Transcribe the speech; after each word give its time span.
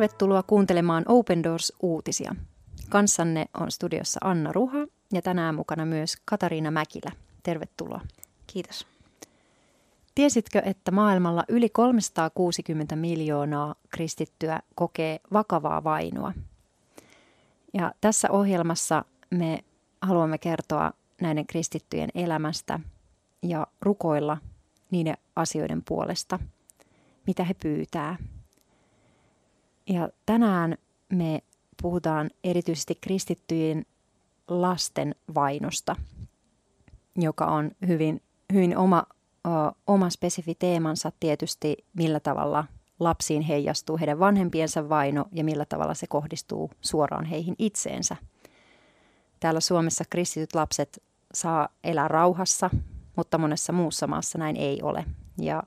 Tervetuloa 0.00 0.42
kuuntelemaan 0.42 1.04
Open 1.08 1.42
Doors-uutisia. 1.44 2.34
Kanssanne 2.88 3.46
on 3.60 3.70
studiossa 3.70 4.20
Anna 4.24 4.52
Ruha 4.52 4.78
ja 5.12 5.22
tänään 5.22 5.54
mukana 5.54 5.84
myös 5.86 6.16
Katariina 6.24 6.70
Mäkilä. 6.70 7.12
Tervetuloa. 7.42 8.00
Kiitos. 8.46 8.86
Tiesitkö, 10.14 10.62
että 10.64 10.90
maailmalla 10.90 11.44
yli 11.48 11.68
360 11.68 12.96
miljoonaa 12.96 13.74
kristittyä 13.88 14.60
kokee 14.74 15.20
vakavaa 15.32 15.84
vainoa? 15.84 16.32
Ja 17.74 17.92
tässä 18.00 18.30
ohjelmassa 18.30 19.04
me 19.30 19.58
haluamme 20.02 20.38
kertoa 20.38 20.92
näiden 21.20 21.46
kristittyjen 21.46 22.10
elämästä 22.14 22.80
ja 23.42 23.66
rukoilla 23.80 24.38
niiden 24.90 25.16
asioiden 25.36 25.82
puolesta, 25.84 26.38
mitä 27.26 27.44
he 27.44 27.54
pyytää. 27.54 28.16
Ja 29.90 30.08
tänään 30.26 30.78
me 31.08 31.42
puhutaan 31.82 32.30
erityisesti 32.44 32.94
kristittyjen 33.00 33.86
lasten 34.48 35.14
vainosta, 35.34 35.96
joka 37.16 37.46
on 37.46 37.70
hyvin, 37.86 38.22
hyvin 38.52 38.76
oma, 38.76 39.06
ö, 39.46 39.50
oma 39.86 40.10
spesifi 40.10 40.54
teemansa 40.54 41.12
tietysti, 41.20 41.76
millä 41.96 42.20
tavalla 42.20 42.64
lapsiin 43.00 43.42
heijastuu 43.42 43.98
heidän 43.98 44.18
vanhempiensa 44.18 44.88
vaino 44.88 45.24
ja 45.32 45.44
millä 45.44 45.64
tavalla 45.64 45.94
se 45.94 46.06
kohdistuu 46.06 46.70
suoraan 46.80 47.24
heihin 47.24 47.54
itseensä. 47.58 48.16
Täällä 49.40 49.60
Suomessa 49.60 50.04
kristityt 50.10 50.54
lapset 50.54 51.02
saa 51.34 51.68
elää 51.84 52.08
rauhassa, 52.08 52.70
mutta 53.16 53.38
monessa 53.38 53.72
muussa 53.72 54.06
maassa 54.06 54.38
näin 54.38 54.56
ei 54.56 54.82
ole. 54.82 55.04
Ja 55.38 55.62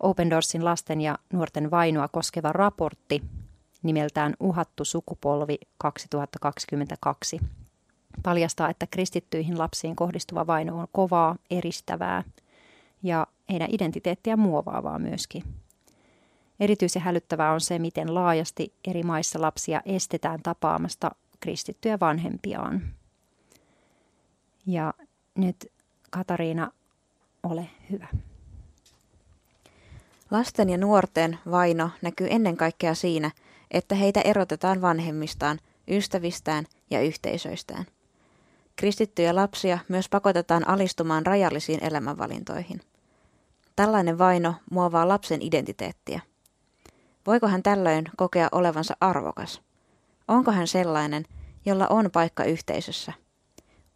Open 0.00 0.30
Doorsin 0.30 0.64
lasten 0.64 1.00
ja 1.00 1.18
nuorten 1.32 1.70
vainoa 1.70 2.08
koskeva 2.08 2.52
raportti 2.52 3.22
nimeltään 3.82 4.34
Uhattu 4.40 4.84
sukupolvi 4.84 5.58
2022 5.78 7.40
paljastaa, 8.22 8.70
että 8.70 8.86
kristittyihin 8.86 9.58
lapsiin 9.58 9.96
kohdistuva 9.96 10.46
vaino 10.46 10.78
on 10.78 10.86
kovaa, 10.92 11.36
eristävää 11.50 12.24
ja 13.02 13.26
heidän 13.50 13.68
identiteettiä 13.70 14.36
muovaavaa 14.36 14.98
myöskin. 14.98 15.44
Erityisen 16.60 17.02
hälyttävää 17.02 17.52
on 17.52 17.60
se, 17.60 17.78
miten 17.78 18.14
laajasti 18.14 18.72
eri 18.88 19.02
maissa 19.02 19.40
lapsia 19.40 19.80
estetään 19.84 20.42
tapaamasta 20.42 21.10
kristittyjä 21.40 22.00
vanhempiaan. 22.00 22.82
Ja 24.66 24.94
nyt 25.34 25.72
Katariina, 26.10 26.70
ole 27.42 27.66
hyvä. 27.90 28.06
Lasten 30.30 30.70
ja 30.70 30.78
nuorten 30.78 31.38
vaino 31.50 31.90
näkyy 32.02 32.26
ennen 32.30 32.56
kaikkea 32.56 32.94
siinä, 32.94 33.30
että 33.70 33.94
heitä 33.94 34.20
erotetaan 34.20 34.80
vanhemmistaan, 34.80 35.58
ystävistään 35.88 36.66
ja 36.90 37.00
yhteisöistään. 37.00 37.84
Kristittyjä 38.76 39.34
lapsia 39.34 39.78
myös 39.88 40.08
pakotetaan 40.08 40.68
alistumaan 40.68 41.26
rajallisiin 41.26 41.84
elämänvalintoihin. 41.84 42.80
Tällainen 43.76 44.18
vaino 44.18 44.54
muovaa 44.70 45.08
lapsen 45.08 45.42
identiteettiä. 45.42 46.20
Voiko 47.26 47.48
hän 47.48 47.62
tällöin 47.62 48.04
kokea 48.16 48.48
olevansa 48.52 48.96
arvokas? 49.00 49.62
Onko 50.28 50.52
hän 50.52 50.68
sellainen, 50.68 51.26
jolla 51.66 51.86
on 51.88 52.10
paikka 52.10 52.44
yhteisössä? 52.44 53.12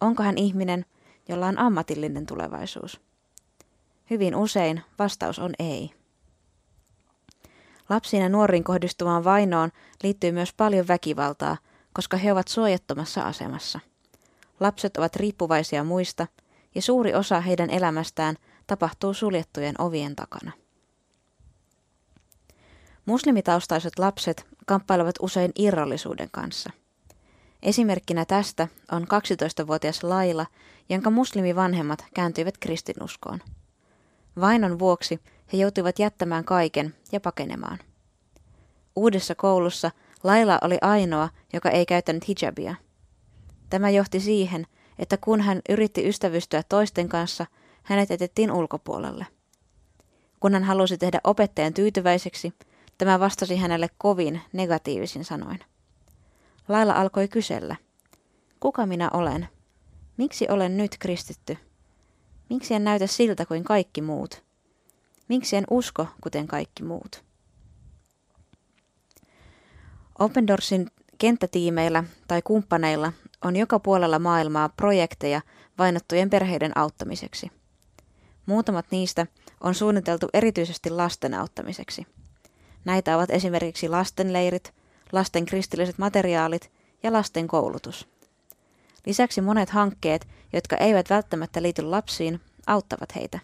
Onko 0.01 0.23
hän 0.23 0.37
ihminen, 0.37 0.85
jolla 1.29 1.47
on 1.47 1.59
ammatillinen 1.59 2.25
tulevaisuus? 2.25 3.01
Hyvin 4.09 4.35
usein 4.35 4.81
vastaus 4.99 5.39
on 5.39 5.53
ei. 5.59 5.91
Lapsiin 7.89 8.23
ja 8.23 8.29
nuoriin 8.29 8.63
kohdistuvaan 8.63 9.23
vainoon 9.23 9.71
liittyy 10.03 10.31
myös 10.31 10.53
paljon 10.53 10.87
väkivaltaa, 10.87 11.57
koska 11.93 12.17
he 12.17 12.31
ovat 12.31 12.47
suojattomassa 12.47 13.21
asemassa. 13.21 13.79
Lapset 14.59 14.97
ovat 14.97 15.15
riippuvaisia 15.15 15.83
muista 15.83 16.27
ja 16.75 16.81
suuri 16.81 17.13
osa 17.13 17.41
heidän 17.41 17.69
elämästään 17.69 18.35
tapahtuu 18.67 19.13
suljettujen 19.13 19.81
ovien 19.81 20.15
takana. 20.15 20.51
Muslimitaustaiset 23.05 23.99
lapset 23.99 24.47
kamppailevat 24.65 25.15
usein 25.21 25.51
irrallisuuden 25.55 26.29
kanssa. 26.31 26.69
Esimerkkinä 27.63 28.25
tästä 28.25 28.67
on 28.91 29.03
12-vuotias 29.03 30.03
Laila, 30.03 30.45
jonka 30.89 31.09
muslimivanhemmat 31.09 32.05
kääntyivät 32.13 32.57
kristinuskoon. 32.57 33.39
Vainon 34.41 34.79
vuoksi 34.79 35.19
he 35.53 35.57
joutuivat 35.57 35.99
jättämään 35.99 36.45
kaiken 36.45 36.95
ja 37.11 37.19
pakenemaan. 37.19 37.79
Uudessa 38.95 39.35
koulussa 39.35 39.91
Laila 40.23 40.59
oli 40.61 40.77
ainoa, 40.81 41.29
joka 41.53 41.69
ei 41.69 41.85
käyttänyt 41.85 42.27
hijabia. 42.27 42.75
Tämä 43.69 43.89
johti 43.89 44.19
siihen, 44.19 44.67
että 44.99 45.17
kun 45.17 45.41
hän 45.41 45.61
yritti 45.69 46.07
ystävystyä 46.07 46.63
toisten 46.63 47.09
kanssa, 47.09 47.45
hänet 47.83 48.11
etettiin 48.11 48.51
ulkopuolelle. 48.51 49.25
Kun 50.39 50.53
hän 50.53 50.63
halusi 50.63 50.97
tehdä 50.97 51.21
opettajan 51.23 51.73
tyytyväiseksi, 51.73 52.53
tämä 52.97 53.19
vastasi 53.19 53.55
hänelle 53.55 53.89
kovin 53.97 54.41
negatiivisin 54.53 55.25
sanoin. 55.25 55.59
Laila 56.67 56.93
alkoi 56.93 57.27
kysellä, 57.27 57.75
kuka 58.59 58.85
minä 58.85 59.09
olen? 59.13 59.47
Miksi 60.17 60.47
olen 60.49 60.77
nyt 60.77 60.95
kristitty? 60.99 61.57
Miksi 62.49 62.73
en 62.73 62.83
näytä 62.83 63.07
siltä 63.07 63.45
kuin 63.45 63.63
kaikki 63.63 64.01
muut? 64.01 64.43
Miksi 65.27 65.55
en 65.55 65.63
usko, 65.69 66.07
kuten 66.21 66.47
kaikki 66.47 66.83
muut? 66.83 67.23
Open 70.19 70.47
Doorsin 70.47 70.87
kenttätiimeillä 71.17 72.03
tai 72.27 72.41
kumppaneilla 72.41 73.13
on 73.41 73.55
joka 73.55 73.79
puolella 73.79 74.19
maailmaa 74.19 74.69
projekteja 74.69 75.41
vainottujen 75.77 76.29
perheiden 76.29 76.77
auttamiseksi. 76.77 77.51
Muutamat 78.45 78.85
niistä 78.91 79.27
on 79.61 79.75
suunniteltu 79.75 80.29
erityisesti 80.33 80.89
lasten 80.89 81.33
auttamiseksi. 81.33 82.07
Näitä 82.85 83.17
ovat 83.17 83.31
esimerkiksi 83.31 83.89
lastenleirit, 83.89 84.73
lasten 85.11 85.45
kristilliset 85.45 85.97
materiaalit 85.97 86.71
ja 87.03 87.13
lasten 87.13 87.47
koulutus. 87.47 88.07
Lisäksi 89.05 89.41
monet 89.41 89.69
hankkeet, 89.69 90.27
jotka 90.53 90.77
eivät 90.77 91.09
välttämättä 91.09 91.61
liity 91.61 91.81
lapsiin, 91.81 92.41
auttavat 92.67 93.15
heitä. 93.15 93.39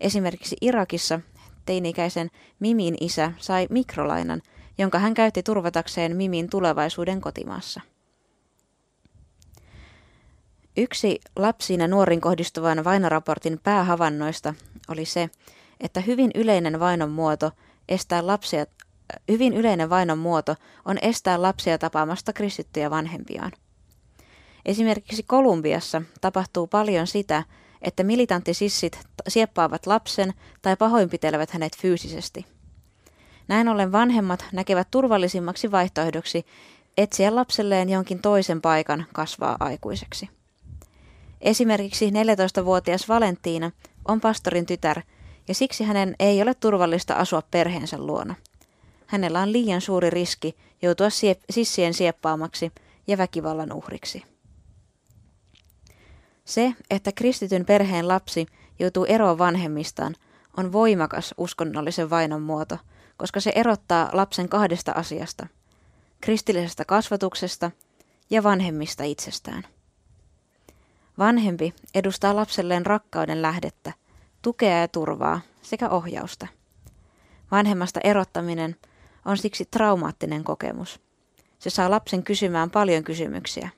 Esimerkiksi 0.00 0.56
Irakissa 0.60 1.20
teini-ikäisen 1.66 2.30
Mimin 2.60 2.94
isä 3.00 3.32
sai 3.38 3.66
mikrolainan, 3.70 4.42
jonka 4.78 4.98
hän 4.98 5.14
käytti 5.14 5.42
turvatakseen 5.42 6.16
Mimin 6.16 6.50
tulevaisuuden 6.50 7.20
kotimaassa. 7.20 7.80
Yksi 10.76 11.20
lapsiin 11.36 11.80
ja 11.80 11.88
nuorin 11.88 12.20
kohdistuvan 12.20 12.84
vainoraportin 12.84 13.60
päähavainnoista 13.62 14.54
oli 14.88 15.04
se, 15.04 15.30
että 15.80 16.00
hyvin 16.00 16.30
yleinen 16.34 16.80
vainon 16.80 17.10
muoto 17.10 17.50
estää 17.88 18.26
lapsia 18.26 18.66
hyvin 19.28 19.54
yleinen 19.54 19.90
vainon 19.90 20.18
muoto 20.18 20.56
on 20.84 20.98
estää 21.02 21.42
lapsia 21.42 21.78
tapaamasta 21.78 22.32
kristittyjä 22.32 22.90
vanhempiaan. 22.90 23.52
Esimerkiksi 24.66 25.22
Kolumbiassa 25.22 26.02
tapahtuu 26.20 26.66
paljon 26.66 27.06
sitä, 27.06 27.42
että 27.82 28.02
militanttisissit 28.02 28.98
sieppaavat 29.28 29.86
lapsen 29.86 30.34
tai 30.62 30.76
pahoinpitelevät 30.76 31.50
hänet 31.50 31.76
fyysisesti. 31.76 32.46
Näin 33.48 33.68
ollen 33.68 33.92
vanhemmat 33.92 34.44
näkevät 34.52 34.88
turvallisimmaksi 34.90 35.70
vaihtoehdoksi 35.70 36.46
etsiä 36.96 37.34
lapselleen 37.34 37.88
jonkin 37.88 38.22
toisen 38.22 38.60
paikan 38.60 39.06
kasvaa 39.12 39.56
aikuiseksi. 39.60 40.28
Esimerkiksi 41.40 42.10
14-vuotias 42.10 43.08
Valentiina 43.08 43.70
on 44.08 44.20
pastorin 44.20 44.66
tytär 44.66 45.00
ja 45.48 45.54
siksi 45.54 45.84
hänen 45.84 46.14
ei 46.18 46.42
ole 46.42 46.54
turvallista 46.54 47.14
asua 47.14 47.42
perheensä 47.50 47.98
luona. 47.98 48.34
Hänellä 49.06 49.40
on 49.40 49.52
liian 49.52 49.80
suuri 49.80 50.10
riski 50.10 50.56
joutua 50.82 51.08
siep- 51.08 51.44
sissien 51.50 51.94
sieppaamaksi 51.94 52.72
ja 53.06 53.18
väkivallan 53.18 53.72
uhriksi. 53.72 54.22
Se, 56.48 56.74
että 56.90 57.12
kristityn 57.12 57.64
perheen 57.64 58.08
lapsi 58.08 58.46
joutuu 58.78 59.04
eroon 59.04 59.38
vanhemmistaan, 59.38 60.14
on 60.56 60.72
voimakas 60.72 61.34
uskonnollisen 61.38 62.10
vainon 62.10 62.42
muoto, 62.42 62.78
koska 63.16 63.40
se 63.40 63.52
erottaa 63.54 64.10
lapsen 64.12 64.48
kahdesta 64.48 64.92
asiasta, 64.92 65.46
kristillisestä 66.20 66.84
kasvatuksesta 66.84 67.70
ja 68.30 68.42
vanhemmista 68.42 69.04
itsestään. 69.04 69.66
Vanhempi 71.18 71.74
edustaa 71.94 72.36
lapselleen 72.36 72.86
rakkauden 72.86 73.42
lähdettä, 73.42 73.92
tukea 74.42 74.80
ja 74.80 74.88
turvaa 74.88 75.40
sekä 75.62 75.88
ohjausta. 75.88 76.46
Vanhemmasta 77.50 78.00
erottaminen 78.04 78.76
on 79.24 79.36
siksi 79.36 79.64
traumaattinen 79.70 80.44
kokemus. 80.44 81.00
Se 81.58 81.70
saa 81.70 81.90
lapsen 81.90 82.22
kysymään 82.22 82.70
paljon 82.70 83.04
kysymyksiä. 83.04 83.70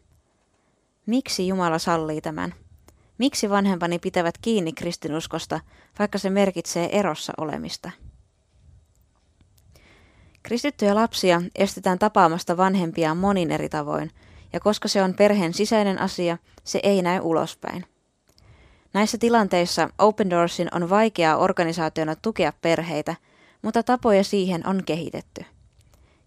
Miksi 1.06 1.49
Jumala 1.49 1.79
sallii 1.79 2.20
tämän? 2.20 2.55
Miksi 3.19 3.50
vanhempani 3.50 3.99
pitävät 3.99 4.35
kiinni 4.43 4.73
kristinuskosta, 4.73 5.61
vaikka 5.99 6.19
se 6.19 6.31
merkitsee 6.31 6.99
erossa 6.99 7.32
olemista? 7.38 7.91
Kristittyjä 10.43 10.94
lapsia 10.94 11.43
estetään 11.55 11.99
tapaamasta 11.99 12.56
vanhempiaan 12.56 13.17
monin 13.17 13.50
eri 13.50 13.69
tavoin, 13.69 14.11
ja 14.52 14.61
koska 14.61 14.88
se 14.88 15.02
on 15.02 15.14
perheen 15.14 15.55
sisäinen 15.55 16.00
asia, 16.00 16.38
se 16.64 16.81
ei 16.82 17.02
näy 17.02 17.20
ulospäin. 17.20 17.85
Näissä 18.93 19.19
tilanteissa 19.19 19.91
Open 19.99 20.31
Doorsin 20.31 20.69
on 20.73 20.91
vaikeaa 20.91 21.37
organisaationa 21.37 22.17
tukea 22.17 22.52
perheitä, 22.62 23.17
mutta 23.62 23.82
tapoja 23.82 24.25
siihen 24.25 24.67
on 24.67 24.85
kehitetty. 24.87 25.44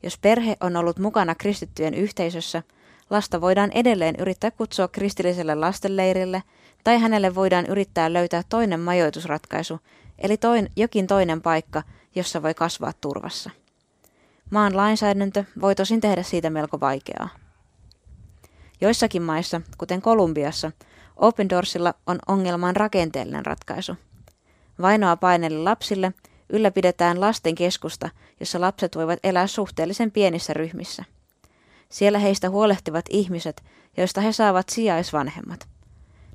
Jos 0.04 0.18
perhe 0.18 0.58
on 0.62 0.76
ollut 0.76 1.00
mukana 1.00 1.36
kristittyjen 1.36 1.94
yhteisössä, 1.94 2.64
lasta 3.14 3.42
voidaan 3.42 3.72
edelleen 3.72 4.16
yrittää 4.20 4.52
kutsua 4.52 4.88
kristilliselle 4.88 5.56
lastenleirille 5.56 6.44
tai 6.84 7.00
hänelle 7.00 7.36
voidaan 7.36 7.66
yrittää 7.66 8.14
löytää 8.14 8.42
toinen 8.50 8.80
majoitusratkaisu, 8.80 9.80
eli 10.20 10.38
toin, 10.38 10.70
jokin 10.76 11.08
toinen 11.08 11.42
paikka, 11.42 11.84
jossa 12.16 12.44
voi 12.44 12.54
kasvaa 12.54 12.94
turvassa. 13.02 13.50
Maan 14.52 14.78
lainsäädäntö 14.78 15.44
voi 15.62 15.76
tosin 15.76 16.02
tehdä 16.02 16.24
siitä 16.24 16.50
melko 16.50 16.80
vaikeaa. 16.80 17.30
Joissakin 18.82 19.22
maissa, 19.22 19.62
kuten 19.78 20.02
Kolumbiassa, 20.02 20.72
Open 21.16 21.50
Doorsilla 21.50 21.94
on 22.08 22.20
ongelmaan 22.28 22.76
rakenteellinen 22.76 23.46
ratkaisu. 23.46 23.96
Vainoa 24.82 25.18
painelle 25.18 25.60
lapsille 25.60 26.14
ylläpidetään 26.50 27.22
lasten 27.22 27.56
keskusta, 27.56 28.10
jossa 28.40 28.62
lapset 28.62 28.96
voivat 28.96 29.20
elää 29.24 29.48
suhteellisen 29.48 30.12
pienissä 30.12 30.54
ryhmissä. 30.54 31.04
Siellä 31.94 32.20
heistä 32.20 32.50
huolehtivat 32.50 33.06
ihmiset, 33.10 33.64
joista 33.98 34.22
he 34.22 34.32
saavat 34.32 34.70
sijaisvanhemmat. 34.70 35.68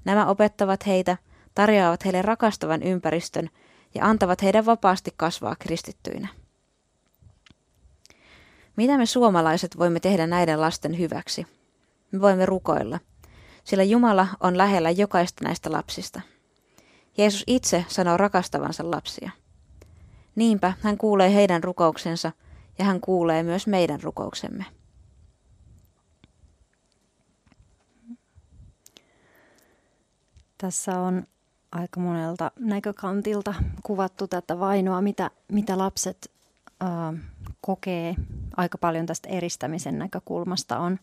Nämä 0.04 0.26
opettavat 0.26 0.86
heitä, 0.86 1.16
tarjoavat 1.54 2.04
heille 2.04 2.22
rakastavan 2.22 2.82
ympäristön 2.82 3.50
ja 3.94 4.04
antavat 4.04 4.42
heidän 4.42 4.66
vapaasti 4.66 5.10
kasvaa 5.16 5.56
kristittyinä. 5.58 6.28
Mitä 8.76 8.98
me 8.98 9.06
suomalaiset 9.06 9.78
voimme 9.78 10.00
tehdä 10.00 10.26
näiden 10.26 10.60
lasten 10.60 10.98
hyväksi? 10.98 11.46
Me 12.12 12.20
voimme 12.20 12.46
rukoilla, 12.46 13.00
sillä 13.64 13.84
Jumala 13.84 14.28
on 14.40 14.58
lähellä 14.58 14.90
jokaista 14.90 15.44
näistä 15.44 15.72
lapsista. 15.72 16.20
Jeesus 17.16 17.44
itse 17.46 17.84
sanoo 17.88 18.16
rakastavansa 18.16 18.90
lapsia. 18.90 19.30
Niinpä 20.34 20.72
hän 20.80 20.98
kuulee 20.98 21.34
heidän 21.34 21.64
rukouksensa 21.64 22.32
ja 22.78 22.84
hän 22.84 23.00
kuulee 23.00 23.42
myös 23.42 23.66
meidän 23.66 24.02
rukouksemme. 24.02 24.77
Tässä 30.58 31.00
on 31.00 31.26
aika 31.72 32.00
monelta 32.00 32.50
näkökantilta 32.58 33.54
kuvattu 33.82 34.28
tätä 34.28 34.60
vainoa, 34.60 35.02
mitä, 35.02 35.30
mitä 35.52 35.78
lapset 35.78 36.30
äh, 36.82 36.88
kokee. 37.60 38.14
Aika 38.56 38.78
paljon 38.78 39.06
tästä 39.06 39.28
eristämisen 39.28 39.98
näkökulmasta 39.98 40.78
on, 40.78 40.98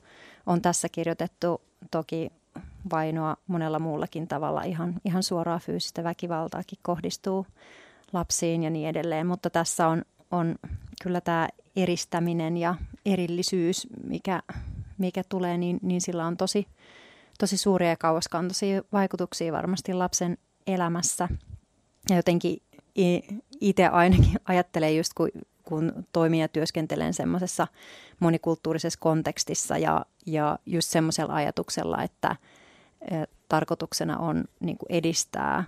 on 0.45 0.61
tässä 0.61 0.89
kirjoitettu 0.89 1.61
toki 1.91 2.31
vainoa 2.91 3.37
monella 3.47 3.79
muullakin 3.79 4.27
tavalla. 4.27 4.63
Ihan, 4.63 4.93
ihan 5.05 5.23
suoraa 5.23 5.59
fyysistä 5.59 6.03
väkivaltaakin 6.03 6.79
kohdistuu 6.81 7.45
lapsiin 8.13 8.63
ja 8.63 8.69
niin 8.69 8.89
edelleen. 8.89 9.27
Mutta 9.27 9.49
tässä 9.49 9.87
on, 9.87 10.01
on 10.31 10.55
kyllä 11.03 11.21
tämä 11.21 11.49
eristäminen 11.75 12.57
ja 12.57 12.75
erillisyys, 13.05 13.87
mikä, 14.07 14.43
mikä 14.97 15.23
tulee, 15.29 15.57
niin, 15.57 15.79
niin 15.81 16.01
sillä 16.01 16.25
on 16.25 16.37
tosi, 16.37 16.67
tosi 17.39 17.57
suuria 17.57 17.89
ja 17.89 17.97
kauaskantoisia 17.97 18.81
vaikutuksia 18.93 19.53
varmasti 19.53 19.93
lapsen 19.93 20.37
elämässä. 20.67 21.29
Ja 22.09 22.15
jotenkin 22.15 22.61
itse 23.61 23.87
ainakin 23.87 24.35
ajattelen 24.45 24.97
just, 24.97 25.13
kun, 25.13 25.29
kun 25.63 26.05
toimii 26.13 26.39
ja 26.41 26.47
työskentelen 26.47 27.13
semmoisessa 27.13 27.67
monikulttuurisessa 28.19 28.99
kontekstissa 28.99 29.77
ja, 29.77 30.05
ja 30.25 30.59
just 30.65 30.89
semmoisella 30.89 31.33
ajatuksella, 31.33 32.03
että 32.03 32.35
e, 33.01 33.23
tarkoituksena 33.49 34.17
on 34.17 34.45
niin 34.59 34.77
edistää 34.89 35.63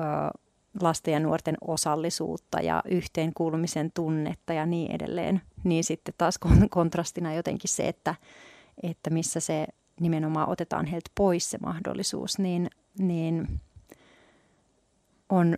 ö, 0.00 0.38
lasten 0.80 1.14
ja 1.14 1.20
nuorten 1.20 1.56
osallisuutta 1.60 2.60
ja 2.60 2.82
yhteenkuulumisen 2.90 3.92
tunnetta 3.92 4.52
ja 4.52 4.66
niin 4.66 4.92
edelleen. 4.92 5.42
Niin 5.64 5.84
sitten 5.84 6.14
taas 6.18 6.38
kontrastina 6.70 7.34
jotenkin 7.34 7.70
se, 7.70 7.88
että, 7.88 8.14
että 8.82 9.10
missä 9.10 9.40
se 9.40 9.66
nimenomaan 10.00 10.48
otetaan 10.48 10.86
heiltä 10.86 11.10
pois 11.14 11.50
se 11.50 11.58
mahdollisuus, 11.58 12.38
niin, 12.38 12.70
niin 12.98 13.60
on, 15.28 15.56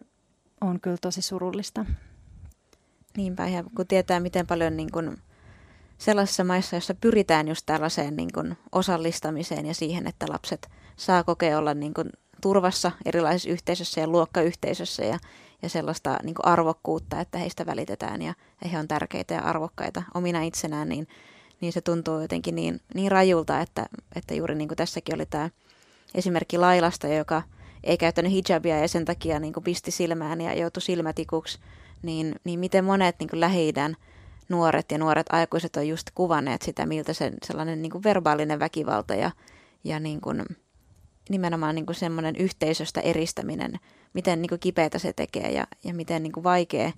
on 0.60 0.80
kyllä 0.80 0.96
tosi 1.00 1.22
surullista. 1.22 1.86
Niinpä, 3.16 3.48
ja 3.48 3.64
kun 3.76 3.86
tietää, 3.86 4.20
miten 4.20 4.46
paljon 4.46 4.76
niin 4.76 4.92
kun 4.92 5.16
sellaisissa 5.98 6.44
maissa, 6.44 6.76
joissa 6.76 6.94
pyritään 6.94 7.48
just 7.48 7.62
tällaiseen 7.66 8.16
niin 8.16 8.32
kun 8.34 8.56
osallistamiseen 8.72 9.66
ja 9.66 9.74
siihen, 9.74 10.06
että 10.06 10.26
lapset 10.28 10.70
saa 10.96 11.24
kokea 11.24 11.58
olla 11.58 11.74
niin 11.74 11.94
kun 11.94 12.10
turvassa 12.40 12.92
erilaisissa 13.04 13.50
yhteisössä 13.50 14.00
ja 14.00 14.08
luokkayhteisössä 14.08 15.04
ja, 15.04 15.18
ja 15.62 15.68
sellaista 15.68 16.18
niin 16.22 16.34
arvokkuutta, 16.42 17.20
että 17.20 17.38
heistä 17.38 17.66
välitetään 17.66 18.22
ja 18.22 18.34
he 18.72 18.78
on 18.78 18.88
tärkeitä 18.88 19.34
ja 19.34 19.40
arvokkaita 19.40 20.02
omina 20.14 20.42
itsenään, 20.42 20.88
niin, 20.88 21.06
niin 21.62 21.72
se 21.72 21.80
tuntuu 21.80 22.20
jotenkin 22.20 22.54
niin, 22.54 22.80
niin 22.94 23.10
rajulta, 23.10 23.60
että, 23.60 23.86
että 24.16 24.34
juuri 24.34 24.54
niin 24.54 24.68
kuin 24.68 24.76
tässäkin 24.76 25.14
oli 25.14 25.26
tämä 25.26 25.50
esimerkki 26.14 26.58
Lailasta, 26.58 27.08
joka 27.08 27.42
ei 27.84 27.96
käyttänyt 27.96 28.32
hijabia 28.32 28.78
ja 28.78 28.88
sen 28.88 29.04
takia 29.04 29.40
niin 29.40 29.52
kuin 29.52 29.64
pisti 29.64 29.90
silmään 29.90 30.40
ja 30.40 30.54
joutui 30.54 30.82
silmätikuksi, 30.82 31.58
niin, 32.02 32.34
niin 32.44 32.60
miten 32.60 32.84
monet 32.84 33.16
niin 33.18 33.40
lähi 33.40 33.72
nuoret 34.48 34.92
ja 34.92 34.98
nuoret 34.98 35.26
aikuiset 35.32 35.76
on 35.76 35.88
just 35.88 36.06
kuvanneet 36.14 36.62
sitä, 36.62 36.86
miltä 36.86 37.12
se 37.12 37.32
sellainen 37.44 37.82
niin 37.82 37.90
kuin 37.92 38.02
verbaalinen 38.02 38.58
väkivalta 38.58 39.14
ja, 39.14 39.30
ja 39.84 40.00
niin 40.00 40.20
kuin, 40.20 40.44
nimenomaan 41.28 41.74
niin 41.74 41.86
kuin 41.86 41.96
semmoinen 41.96 42.36
yhteisöstä 42.36 43.00
eristäminen, 43.00 43.78
miten 44.14 44.42
niin 44.42 44.48
kuin 44.48 44.60
kipeätä 44.60 44.98
se 44.98 45.12
tekee 45.12 45.52
ja, 45.52 45.66
ja 45.84 45.94
miten 45.94 46.22
niin 46.22 46.32
kuin 46.32 46.44
vaikea, 46.44 46.92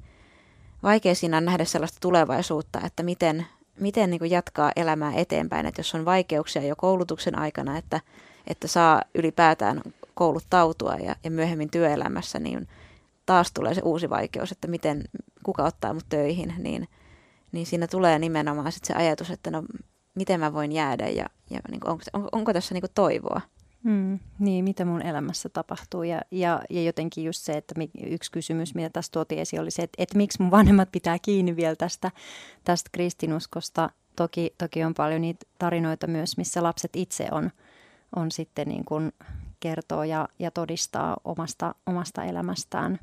vaikea 0.82 1.14
siinä 1.14 1.36
on 1.36 1.44
nähdä 1.44 1.64
sellaista 1.64 1.98
tulevaisuutta, 2.00 2.80
että 2.84 3.02
miten, 3.02 3.46
miten 3.80 4.10
niin 4.10 4.18
kuin 4.18 4.30
jatkaa 4.30 4.72
elämää 4.76 5.12
eteenpäin, 5.14 5.66
että 5.66 5.80
jos 5.80 5.94
on 5.94 6.04
vaikeuksia 6.04 6.62
jo 6.62 6.76
koulutuksen 6.76 7.38
aikana, 7.38 7.76
että, 7.78 8.00
että 8.46 8.68
saa 8.68 9.02
ylipäätään 9.14 9.82
kouluttautua 10.14 10.94
ja, 10.94 11.16
ja 11.24 11.30
myöhemmin 11.30 11.70
työelämässä, 11.70 12.38
niin 12.38 12.68
taas 13.26 13.52
tulee 13.52 13.74
se 13.74 13.80
uusi 13.84 14.10
vaikeus, 14.10 14.52
että 14.52 14.68
miten, 14.68 15.04
kuka 15.42 15.64
ottaa 15.64 15.94
mut 15.94 16.06
töihin, 16.08 16.54
niin, 16.58 16.88
niin 17.52 17.66
siinä 17.66 17.86
tulee 17.86 18.18
nimenomaan 18.18 18.72
sit 18.72 18.84
se 18.84 18.94
ajatus, 18.94 19.30
että 19.30 19.50
no 19.50 19.62
miten 20.14 20.40
mä 20.40 20.52
voin 20.52 20.72
jäädä 20.72 21.08
ja, 21.08 21.26
ja 21.50 21.60
niin 21.70 21.80
kuin, 21.80 21.90
onko, 21.90 22.04
on, 22.12 22.28
onko 22.32 22.52
tässä 22.52 22.74
niin 22.74 22.82
kuin 22.82 22.94
toivoa. 22.94 23.40
Mm, 23.84 24.18
niin, 24.38 24.64
mitä 24.64 24.84
mun 24.84 25.02
elämässä 25.02 25.48
tapahtuu. 25.48 26.02
Ja, 26.02 26.20
ja, 26.30 26.62
ja 26.70 26.82
jotenkin 26.82 27.24
just 27.24 27.42
se, 27.42 27.52
että 27.52 27.74
yksi 28.06 28.32
kysymys, 28.32 28.74
mitä 28.74 28.90
tässä 28.90 29.12
tuotiin 29.12 29.40
esiin, 29.40 29.62
oli 29.62 29.70
se, 29.70 29.82
että, 29.82 30.02
että 30.02 30.16
miksi 30.16 30.42
mun 30.42 30.50
vanhemmat 30.50 30.88
pitää 30.92 31.18
kiinni 31.18 31.56
vielä 31.56 31.76
tästä, 31.76 32.10
tästä 32.64 32.90
kristinuskosta. 32.92 33.90
Toki, 34.16 34.54
toki 34.58 34.84
on 34.84 34.94
paljon 34.94 35.20
niitä 35.20 35.46
tarinoita 35.58 36.06
myös, 36.06 36.36
missä 36.36 36.62
lapset 36.62 36.96
itse 36.96 37.28
on, 37.30 37.50
on 38.16 38.30
sitten 38.30 38.68
niin 38.68 38.84
kuin 38.84 39.12
kertoo 39.60 40.04
ja, 40.04 40.28
ja 40.38 40.50
todistaa 40.50 41.16
omasta, 41.24 41.74
omasta 41.86 42.24
elämästään, 42.24 42.98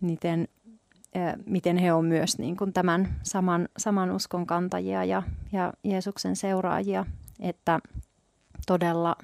miten, 0.00 0.48
äh, 1.16 1.34
miten 1.46 1.78
he 1.78 1.92
on 1.92 2.04
myös 2.04 2.38
niin 2.38 2.56
kuin 2.56 2.72
tämän 2.72 3.20
saman, 3.22 3.68
saman 3.76 4.10
uskon 4.10 4.46
kantajia 4.46 5.04
ja, 5.04 5.22
ja 5.52 5.72
Jeesuksen 5.84 6.36
seuraajia, 6.36 7.06
että 7.40 7.80
todella 8.66 9.16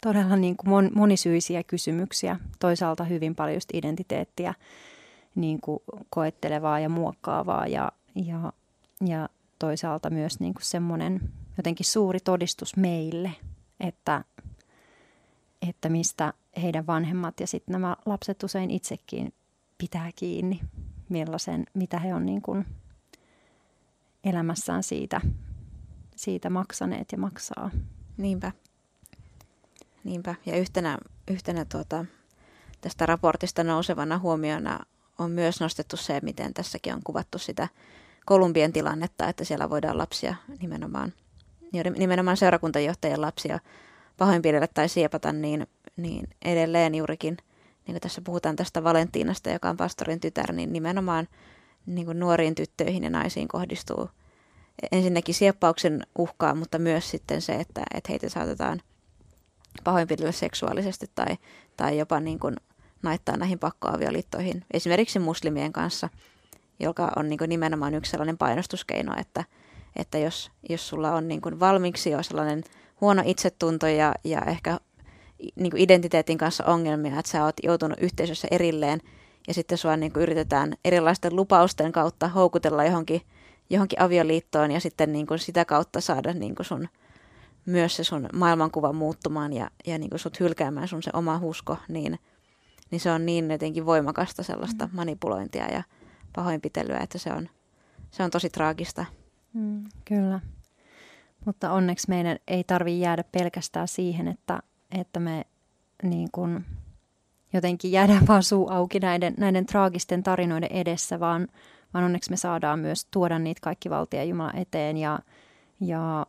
todella 0.00 0.36
niin 0.36 0.56
kuin 0.56 0.70
mon, 0.70 0.90
monisyisiä 0.94 1.62
kysymyksiä. 1.62 2.36
Toisaalta 2.58 3.04
hyvin 3.04 3.34
paljon 3.34 3.56
just 3.56 3.68
identiteettiä 3.72 4.54
niin 5.34 5.60
kuin 5.60 5.78
koettelevaa 6.10 6.80
ja 6.80 6.88
muokkaavaa 6.88 7.66
ja, 7.66 7.92
ja, 8.14 8.52
ja 9.06 9.28
toisaalta 9.58 10.10
myös 10.10 10.40
niin 10.40 10.54
kuin 10.54 10.64
semmoinen 10.64 11.20
jotenkin 11.56 11.86
suuri 11.86 12.20
todistus 12.20 12.76
meille, 12.76 13.32
että, 13.80 14.24
että 15.68 15.88
mistä 15.88 16.32
heidän 16.62 16.86
vanhemmat 16.86 17.40
ja 17.40 17.46
sitten 17.46 17.72
nämä 17.72 17.96
lapset 18.06 18.42
usein 18.42 18.70
itsekin 18.70 19.32
pitää 19.78 20.10
kiinni, 20.16 20.60
millaisen, 21.08 21.66
mitä 21.74 21.98
he 21.98 22.14
on 22.14 22.26
niin 22.26 22.42
kuin 22.42 22.66
elämässään 24.24 24.82
siitä, 24.82 25.20
siitä 26.16 26.50
maksaneet 26.50 27.12
ja 27.12 27.18
maksaa. 27.18 27.70
Niinpä. 28.16 28.52
Niinpä, 30.08 30.34
ja 30.46 30.56
yhtenä, 30.56 30.98
yhtenä 31.30 31.64
tuota, 31.64 32.04
tästä 32.80 33.06
raportista 33.06 33.64
nousevana 33.64 34.18
huomiona 34.18 34.78
on 35.18 35.30
myös 35.30 35.60
nostettu 35.60 35.96
se, 35.96 36.20
miten 36.22 36.54
tässäkin 36.54 36.94
on 36.94 37.00
kuvattu 37.04 37.38
sitä 37.38 37.68
Kolumbian 38.26 38.72
tilannetta, 38.72 39.28
että 39.28 39.44
siellä 39.44 39.70
voidaan 39.70 39.98
lapsia 39.98 40.34
nimenomaan, 40.60 41.12
nimenomaan 41.98 42.36
seurakuntajohtajien 42.36 43.20
lapsia 43.20 43.58
pahoinpidellä 44.16 44.66
tai 44.66 44.88
siepata, 44.88 45.32
niin, 45.32 45.66
niin 45.96 46.28
edelleen 46.44 46.94
juurikin, 46.94 47.36
niin 47.86 47.94
kuin 47.94 48.00
tässä 48.00 48.20
puhutaan 48.20 48.56
tästä 48.56 48.84
Valentiinasta, 48.84 49.50
joka 49.50 49.70
on 49.70 49.76
pastorin 49.76 50.20
tytär, 50.20 50.52
niin 50.52 50.72
nimenomaan 50.72 51.28
niin 51.86 52.06
kuin 52.06 52.20
nuoriin 52.20 52.54
tyttöihin 52.54 53.04
ja 53.04 53.10
naisiin 53.10 53.48
kohdistuu– 53.48 54.10
ensinnäkin 54.92 55.34
sieppauksen 55.34 56.06
uhkaa, 56.18 56.54
mutta 56.54 56.78
myös 56.78 57.10
sitten 57.10 57.42
se, 57.42 57.54
että, 57.54 57.82
että 57.94 58.12
heitä 58.12 58.28
saatetaan 58.28 58.82
pahoinpidellä 59.84 60.32
seksuaalisesti 60.32 61.06
tai, 61.14 61.36
tai 61.76 61.98
jopa 61.98 62.20
niin 62.20 62.38
kuin 62.38 62.56
naittaa 63.02 63.36
näihin 63.36 63.58
pakkoavioliittoihin, 63.58 64.64
esimerkiksi 64.70 65.18
muslimien 65.18 65.72
kanssa, 65.72 66.08
joka 66.80 67.12
on 67.16 67.28
niin 67.28 67.38
kuin 67.38 67.48
nimenomaan 67.48 67.94
yksi 67.94 68.10
sellainen 68.10 68.38
painostuskeino, 68.38 69.14
että, 69.20 69.44
että 69.96 70.18
jos, 70.18 70.50
jos 70.68 70.88
sulla 70.88 71.14
on 71.14 71.28
niin 71.28 71.40
kuin 71.40 71.60
valmiiksi 71.60 72.10
jo 72.10 72.22
sellainen 72.22 72.64
huono 73.00 73.22
itsetunto 73.26 73.86
ja, 73.86 74.14
ja 74.24 74.40
ehkä 74.40 74.78
niin 75.56 75.70
kuin 75.70 75.80
identiteetin 75.80 76.38
kanssa 76.38 76.64
ongelmia, 76.64 77.18
että 77.18 77.30
sä 77.30 77.44
oot 77.44 77.56
joutunut 77.62 77.98
yhteisössä 78.00 78.48
erilleen 78.50 79.00
ja 79.48 79.54
sitten 79.54 79.78
sua 79.78 79.96
niin 79.96 80.12
kuin 80.12 80.22
yritetään 80.22 80.74
erilaisten 80.84 81.36
lupausten 81.36 81.92
kautta 81.92 82.28
houkutella 82.28 82.84
johonkin, 82.84 83.22
johonkin 83.70 84.00
avioliittoon 84.00 84.70
ja 84.70 84.80
sitten 84.80 85.12
niin 85.12 85.26
kuin 85.26 85.38
sitä 85.38 85.64
kautta 85.64 86.00
saada 86.00 86.32
niin 86.32 86.54
kuin 86.54 86.66
sun, 86.66 86.88
myös 87.68 87.96
se 87.96 88.04
sun 88.04 88.28
maailmankuva 88.32 88.92
muuttumaan 88.92 89.52
ja, 89.52 89.70
ja 89.86 89.98
niin 89.98 90.10
kuin 90.10 90.20
sut 90.20 90.40
hylkäämään 90.40 90.88
sun 90.88 91.02
se 91.02 91.10
oma 91.12 91.38
husko, 91.38 91.76
niin, 91.88 92.18
niin 92.90 93.00
se 93.00 93.10
on 93.10 93.26
niin 93.26 93.50
jotenkin 93.50 93.86
voimakasta 93.86 94.42
sellaista 94.42 94.86
mm. 94.86 94.96
manipulointia 94.96 95.72
ja 95.72 95.82
pahoinpitelyä, 96.36 96.98
että 96.98 97.18
se 97.18 97.32
on, 97.32 97.48
se 98.10 98.22
on 98.22 98.30
tosi 98.30 98.50
traagista. 98.50 99.04
Mm, 99.52 99.84
kyllä. 100.04 100.40
Mutta 101.44 101.72
onneksi 101.72 102.08
meidän 102.08 102.38
ei 102.48 102.64
tarvitse 102.64 102.98
jäädä 102.98 103.24
pelkästään 103.24 103.88
siihen, 103.88 104.28
että, 104.28 104.62
että 104.90 105.20
me 105.20 105.44
niin 106.02 106.28
kuin 106.32 106.64
jotenkin 107.52 107.92
jäädään 107.92 108.26
vaan 108.26 108.42
suu 108.42 108.68
auki 108.70 109.00
näiden, 109.00 109.34
näiden 109.36 109.66
traagisten 109.66 110.22
tarinoiden 110.22 110.72
edessä, 110.72 111.20
vaan, 111.20 111.48
vaan 111.94 112.04
onneksi 112.04 112.30
me 112.30 112.36
saadaan 112.36 112.78
myös 112.78 113.04
tuoda 113.04 113.38
niitä 113.38 113.60
kaikki 113.62 113.90
valtia 113.90 114.24
Jumala 114.24 114.52
eteen 114.52 114.96
ja, 114.96 115.18
ja, 115.80 116.26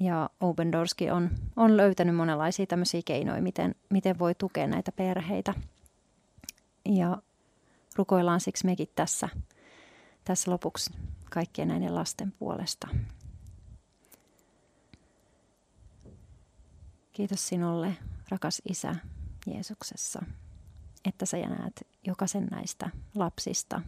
ja 0.00 0.30
Open 0.40 0.72
Doorskin 0.72 1.12
on, 1.12 1.30
on 1.56 1.76
löytänyt 1.76 2.16
monenlaisia 2.16 2.66
tämmöisiä 2.66 3.00
keinoja, 3.04 3.42
miten, 3.42 3.74
miten 3.90 4.18
voi 4.18 4.34
tukea 4.34 4.66
näitä 4.66 4.92
perheitä. 4.92 5.54
Ja 6.88 7.18
rukoillaan 7.96 8.40
siksi 8.40 8.66
mekin 8.66 8.88
tässä, 8.94 9.28
tässä 10.24 10.50
lopuksi 10.50 10.90
kaikkien 11.30 11.68
näiden 11.68 11.94
lasten 11.94 12.32
puolesta. 12.32 12.88
Kiitos 17.12 17.48
sinulle, 17.48 17.96
rakas 18.28 18.62
Isä 18.68 18.96
Jeesuksessa, 19.46 20.22
että 21.04 21.26
sä 21.26 21.36
näet 21.36 21.86
jokaisen 22.06 22.46
näistä 22.46 22.90
lapsista, 23.14 23.80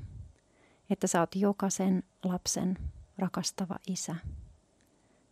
että 0.91 1.07
sä 1.07 1.21
oot 1.21 1.37
jokaisen 1.37 2.03
lapsen 2.25 2.79
rakastava 3.19 3.79
isä, 3.87 4.17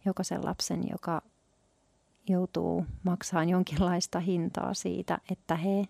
jokaisen 0.05 0.45
lapsen, 0.45 0.89
joka 0.91 1.23
joutuu 2.29 2.87
maksamaan 3.03 3.49
jonkinlaista 3.49 4.21
hintaa 4.21 4.75
siitä, 4.75 5.19
että 5.31 5.57
he 5.57 5.85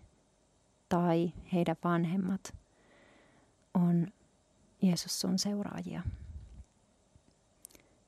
tai 0.88 1.33
heidän 1.52 1.76
vanhemmat 1.85 2.54
on 3.75 4.07
Jeesus 4.83 5.21
sun 5.21 5.38
seuraajia. 5.38 6.02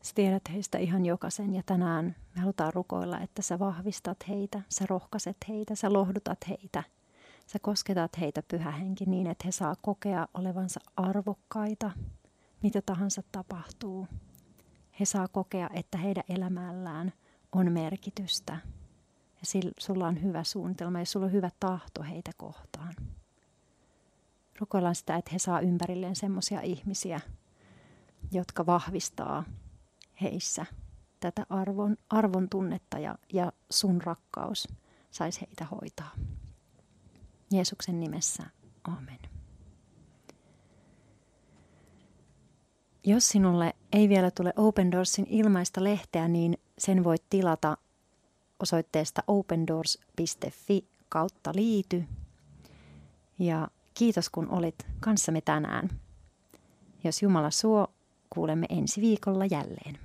Sä 0.03 0.13
tiedät 0.15 0.43
heistä 0.53 0.79
ihan 0.79 1.07
jokaisen 1.07 1.55
ja 1.55 1.63
tänään 1.67 2.17
me 2.35 2.41
halutaan 2.41 2.75
rukoilla, 2.75 3.21
että 3.21 3.43
sä 3.43 3.59
vahvistat 3.59 4.19
heitä, 4.29 4.61
sä 4.69 4.87
rohkaiset 4.89 5.37
heitä, 5.49 5.75
sä 5.75 5.93
lohdutat 5.93 6.39
heitä. 6.49 6.83
Sä 7.47 7.59
kosketat 7.59 8.21
heitä 8.21 8.43
pyhähenki 8.43 9.05
niin, 9.05 9.27
että 9.27 9.43
he 9.45 9.53
saa 9.53 9.77
kokea 9.83 10.29
olevansa 10.35 10.81
arvokkaita, 10.97 11.91
mitä 12.63 12.83
tahansa 12.83 13.23
tapahtuu. 13.33 14.09
He 15.01 15.05
saa 15.05 15.29
kokea, 15.29 15.71
että 15.73 15.99
heidän 15.99 16.25
elämällään 16.29 17.13
on 17.53 17.73
merkitystä 17.73 18.53
ja 19.41 19.47
sillä, 19.47 19.73
sulla 19.79 20.07
on 20.07 20.23
hyvä 20.23 20.45
suunnitelma 20.45 20.99
ja 20.99 21.07
sulla 21.07 21.27
on 21.27 21.33
hyvä 21.33 21.51
tahto 21.61 22.03
heitä 22.03 22.31
kohtaan. 22.37 22.95
Rukoillaan 24.61 24.95
sitä, 24.95 25.17
että 25.17 25.31
he 25.33 25.39
saa 25.39 25.61
ympärilleen 25.61 26.17
semmoisia 26.17 26.61
ihmisiä, 26.61 27.21
jotka 28.33 28.67
vahvistaa 28.67 29.45
heissä 30.21 30.67
tätä 31.21 31.47
arvon, 31.51 31.97
arvon 32.11 32.49
tunnetta 32.49 32.99
ja, 32.99 33.19
ja 33.33 33.53
sun 33.71 34.03
rakkaus 34.03 34.69
saisi 35.11 35.41
heitä 35.41 35.65
hoitaa. 35.65 36.11
Jeesuksen 37.51 38.01
nimessä, 38.01 38.43
amen. 38.85 39.19
Jos 43.05 43.29
sinulle 43.29 43.74
ei 43.95 44.09
vielä 44.09 44.31
tule 44.31 44.53
Open 44.57 44.93
Doorsin 44.93 45.27
ilmaista 45.31 45.85
lehteä, 45.85 46.29
niin 46.29 46.59
sen 46.79 47.05
voit 47.05 47.23
tilata 47.31 47.77
osoitteesta 48.61 49.23
opendoors.fi 49.27 50.85
kautta 51.09 51.53
liity. 51.55 52.05
Ja 53.39 53.69
kiitos 53.95 54.31
kun 54.31 54.49
olit 54.51 54.87
kanssamme 55.01 55.41
tänään. 55.41 55.89
Jos 57.05 57.23
Jumala 57.23 57.51
suo, 57.51 57.89
kuulemme 58.31 58.67
ensi 58.69 59.01
viikolla 59.01 59.47
jälleen. 59.47 59.99